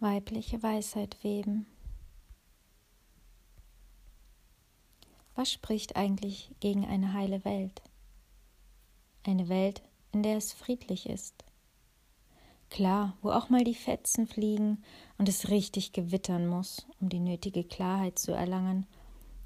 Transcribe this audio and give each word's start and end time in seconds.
weibliche 0.00 0.62
Weisheit 0.62 1.22
weben. 1.22 1.66
Was 5.34 5.52
spricht 5.52 5.96
eigentlich 5.96 6.50
gegen 6.60 6.84
eine 6.84 7.12
heile 7.12 7.44
Welt? 7.44 7.82
Eine 9.24 9.48
Welt, 9.48 9.82
in 10.12 10.22
der 10.22 10.36
es 10.36 10.52
friedlich 10.52 11.08
ist. 11.08 11.44
Klar, 12.70 13.16
wo 13.22 13.30
auch 13.30 13.48
mal 13.48 13.64
die 13.64 13.74
Fetzen 13.74 14.26
fliegen 14.26 14.82
und 15.16 15.28
es 15.28 15.48
richtig 15.48 15.92
gewittern 15.92 16.46
muss, 16.46 16.86
um 17.00 17.08
die 17.08 17.20
nötige 17.20 17.64
Klarheit 17.64 18.18
zu 18.18 18.32
erlangen, 18.32 18.86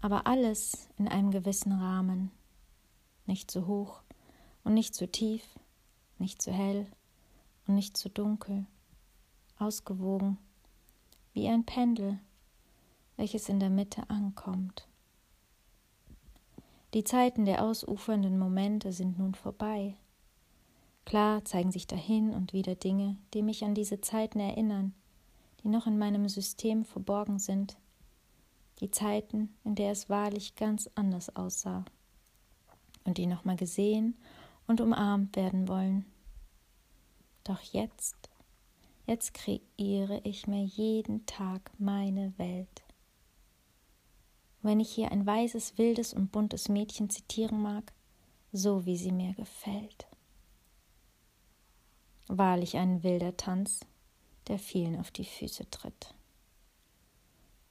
aber 0.00 0.26
alles 0.26 0.88
in 0.98 1.06
einem 1.08 1.30
gewissen 1.30 1.72
Rahmen. 1.72 2.30
Nicht 3.26 3.50
zu 3.50 3.66
hoch 3.66 4.02
und 4.64 4.74
nicht 4.74 4.94
zu 4.94 5.10
tief, 5.10 5.42
nicht 6.18 6.42
zu 6.42 6.52
hell 6.52 6.86
und 7.66 7.74
nicht 7.74 7.96
zu 7.96 8.10
dunkel 8.10 8.66
ausgewogen, 9.58 10.38
wie 11.32 11.48
ein 11.48 11.64
Pendel, 11.64 12.18
welches 13.16 13.48
in 13.48 13.60
der 13.60 13.70
Mitte 13.70 14.08
ankommt. 14.08 14.86
Die 16.94 17.04
Zeiten 17.04 17.44
der 17.44 17.62
ausufernden 17.62 18.38
Momente 18.38 18.92
sind 18.92 19.18
nun 19.18 19.34
vorbei. 19.34 19.96
Klar 21.04 21.44
zeigen 21.44 21.72
sich 21.72 21.86
dahin 21.86 22.32
und 22.32 22.52
wieder 22.52 22.76
Dinge, 22.76 23.16
die 23.34 23.42
mich 23.42 23.64
an 23.64 23.74
diese 23.74 24.00
Zeiten 24.00 24.38
erinnern, 24.40 24.94
die 25.62 25.68
noch 25.68 25.86
in 25.86 25.98
meinem 25.98 26.28
System 26.28 26.84
verborgen 26.84 27.38
sind, 27.38 27.76
die 28.80 28.90
Zeiten, 28.90 29.54
in 29.64 29.74
der 29.74 29.92
es 29.92 30.08
wahrlich 30.08 30.56
ganz 30.56 30.88
anders 30.94 31.34
aussah 31.34 31.84
und 33.04 33.18
die 33.18 33.26
nochmal 33.26 33.56
gesehen 33.56 34.16
und 34.66 34.80
umarmt 34.80 35.36
werden 35.36 35.68
wollen. 35.68 36.04
Doch 37.44 37.60
jetzt 37.60 38.30
Jetzt 39.06 39.34
kreiere 39.34 40.22
ich 40.24 40.46
mir 40.46 40.64
jeden 40.64 41.26
Tag 41.26 41.70
meine 41.78 42.32
Welt. 42.38 42.82
Wenn 44.62 44.80
ich 44.80 44.90
hier 44.90 45.12
ein 45.12 45.26
weißes, 45.26 45.76
wildes 45.76 46.14
und 46.14 46.32
buntes 46.32 46.70
Mädchen 46.70 47.10
zitieren 47.10 47.60
mag, 47.60 47.92
so 48.50 48.86
wie 48.86 48.96
sie 48.96 49.12
mir 49.12 49.34
gefällt. 49.34 50.06
Wahrlich 52.28 52.78
ein 52.78 53.02
wilder 53.02 53.36
Tanz, 53.36 53.80
der 54.48 54.58
vielen 54.58 54.98
auf 54.98 55.10
die 55.10 55.26
Füße 55.26 55.70
tritt. 55.70 56.14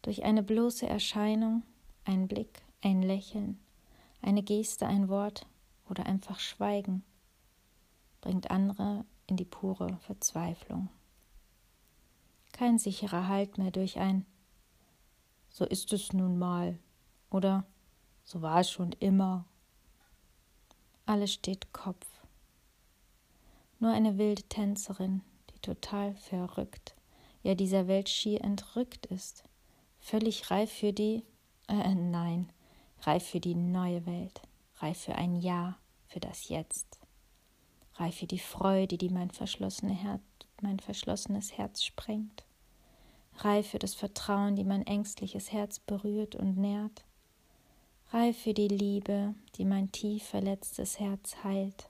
Durch 0.03 0.23
eine 0.23 0.43
bloße 0.43 0.85
Erscheinung, 0.85 1.63
ein 2.05 2.27
Blick, 2.27 2.61
ein 2.81 3.01
Lächeln, 3.01 3.59
eine 4.21 4.43
Geste, 4.43 4.85
ein 4.85 5.09
Wort 5.09 5.47
oder 5.89 6.05
einfach 6.05 6.39
Schweigen 6.39 7.03
bringt 8.21 8.51
andere 8.51 9.03
in 9.25 9.35
die 9.35 9.45
pure 9.45 9.97
Verzweiflung 10.01 10.89
kein 12.63 12.77
sicherer 12.77 13.27
Halt 13.27 13.57
mehr 13.57 13.71
durch 13.71 13.99
ein 13.99 14.25
So 15.49 15.65
ist 15.65 15.91
es 15.91 16.13
nun 16.13 16.39
mal 16.39 16.79
oder 17.29 17.65
So 18.23 18.41
war 18.41 18.61
es 18.61 18.71
schon 18.71 18.93
immer. 19.01 19.43
Alles 21.05 21.33
steht 21.33 21.73
Kopf. 21.73 22.07
Nur 23.79 23.91
eine 23.91 24.17
wilde 24.17 24.43
Tänzerin, 24.43 25.23
die 25.49 25.59
total 25.59 26.15
verrückt, 26.15 26.95
ja 27.41 27.53
dieser 27.53 27.89
Welt 27.89 28.07
schier 28.07 28.41
entrückt 28.41 29.07
ist, 29.07 29.43
völlig 29.99 30.49
reif 30.49 30.71
für 30.71 30.93
die, 30.93 31.25
äh, 31.67 31.93
nein, 31.93 32.49
reif 33.01 33.25
für 33.27 33.41
die 33.41 33.55
neue 33.55 34.05
Welt, 34.05 34.41
reif 34.77 34.99
für 34.99 35.15
ein 35.15 35.35
Ja, 35.35 35.77
für 36.07 36.21
das 36.21 36.47
Jetzt, 36.47 37.01
reif 37.95 38.15
für 38.15 38.27
die 38.27 38.39
Freude, 38.39 38.97
die 38.97 39.09
mein 39.09 39.31
verschlossene 39.31 39.93
Herz 39.93 40.21
mein 40.63 40.79
verschlossenes 40.79 41.57
Herz 41.57 41.83
sprengt. 41.83 42.45
Reif 43.43 43.69
für 43.69 43.79
das 43.79 43.93
Vertrauen, 43.93 44.55
die 44.55 44.63
mein 44.63 44.85
ängstliches 44.87 45.51
Herz 45.51 45.79
berührt 45.79 46.35
und 46.35 46.57
nährt. 46.57 47.03
Reif 48.11 48.37
für 48.37 48.53
die 48.53 48.67
Liebe, 48.67 49.33
die 49.57 49.65
mein 49.65 49.91
tief 49.91 50.23
verletztes 50.23 50.99
Herz 50.99 51.35
heilt. 51.43 51.87